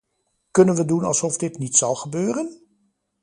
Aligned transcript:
Kunnen 0.51 0.75
we 0.75 0.85
doen 0.85 1.03
alsof 1.03 1.37
dit 1.37 1.57
niet 1.57 1.75
zal 1.75 1.95
gebeuren? 1.95 2.61